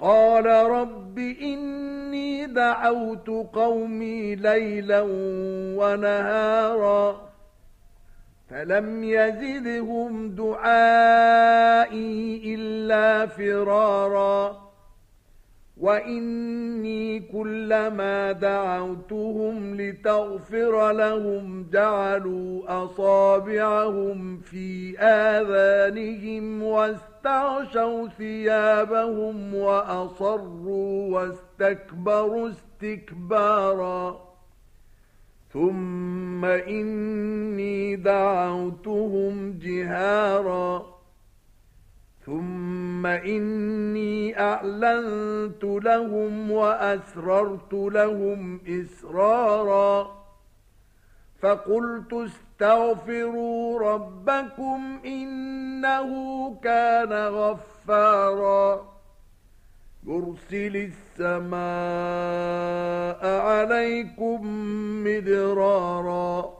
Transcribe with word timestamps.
قال 0.00 0.46
رب 0.46 1.18
إني 1.18 2.46
دعوت 2.46 3.28
قومي 3.52 4.34
ليلا 4.34 5.06
ونهارا 5.76 7.30
فلم 8.50 9.04
يزدهم 9.04 10.34
دعائي 10.34 11.90
إلا 12.54 13.26
فرارا 13.26 14.69
وإني 15.80 17.20
كلما 17.20 18.32
دعوتهم 18.32 19.80
لتغفر 19.80 20.92
لهم 20.92 21.66
جعلوا 21.72 22.84
أصابعهم 22.84 24.40
في 24.40 24.98
آذانهم 24.98 26.62
واستعشوا 26.62 28.08
ثيابهم 28.08 29.54
وأصروا 29.54 31.18
واستكبروا 31.18 32.50
استكبارا 32.50 34.30
ثم 35.52 36.44
إني 36.44 37.96
دعوتهم 37.96 39.58
جهاراً 39.58 40.99
ثم 43.00 43.06
إني 43.06 44.40
أعلنت 44.40 45.64
لهم 45.64 46.50
وأسررت 46.50 47.72
لهم 47.72 48.60
إسرارا 48.68 50.20
فقلت 51.42 52.12
استغفروا 52.12 53.80
ربكم 53.80 55.00
إنه 55.04 56.10
كان 56.64 57.12
غفارا 57.12 58.90
يرسل 60.06 60.90
السماء 61.20 61.60
عليكم 63.40 64.40
مدرارا 65.04 66.59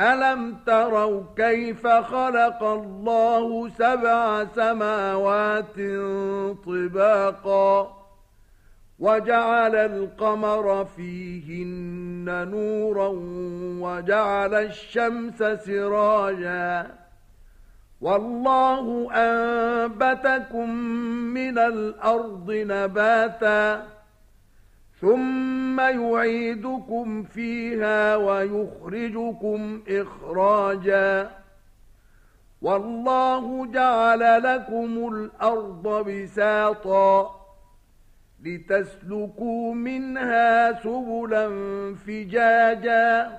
ألم 0.00 0.56
تروا 0.66 1.22
كيف 1.36 1.86
خلق 1.86 2.62
الله 2.62 3.68
سبع 3.68 4.44
سماوات 4.44 5.76
طباقا 6.66 8.04
وجعل 8.98 9.74
القمر 9.74 10.84
فيهن 10.84 12.48
نورا 12.50 13.08
وجعل 13.86 14.54
الشمس 14.54 15.38
سراجا 15.38 16.90
والله 18.00 19.08
أنبتكم 19.12 20.70
من 21.34 21.58
الأرض 21.58 22.50
نباتا 22.50 23.86
ثم 25.04 25.80
يعيدكم 25.80 27.22
فيها 27.22 28.16
ويخرجكم 28.16 29.82
إخراجا. 29.88 31.30
والله 32.62 33.66
جعل 33.66 34.42
لكم 34.42 35.08
الأرض 35.12 36.08
بساطا 36.08 37.30
لتسلكوا 38.44 39.74
منها 39.74 40.82
سبلا 40.82 41.48
فجاجا. 42.06 43.38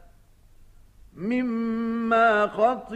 مما 1.21 2.47
خطيئاتهم 2.47 2.89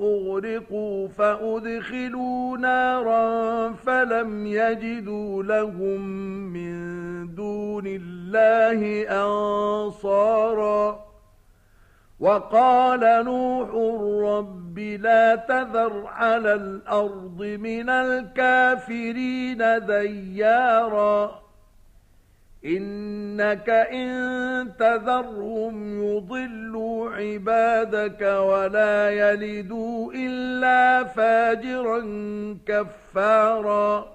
أغرقوا 0.00 1.08
فأدخلوا 1.08 2.58
نارا 2.58 3.72
فلم 3.72 4.46
يجدوا 4.46 5.42
لهم 5.42 6.00
من 6.52 6.74
دون 7.34 7.84
الله 7.86 9.06
أنصارا 9.24 11.04
وقال 12.20 13.24
نوح 13.24 13.68
رب 14.22 14.78
لا 14.78 15.36
تذر 15.36 16.06
على 16.06 16.54
الأرض 16.54 17.42
من 17.42 17.90
الكافرين 17.90 19.58
دياراً 19.86 21.43
إنك 22.64 23.70
إن 23.70 24.72
تذرهم 24.78 26.02
يضلوا 26.02 27.10
عبادك 27.10 28.22
ولا 28.22 29.10
يلدوا 29.10 30.12
إلا 30.12 31.04
فاجرا 31.04 32.00
كفارا 32.66 34.14